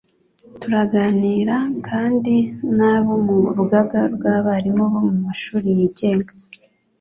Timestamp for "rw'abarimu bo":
4.15-5.01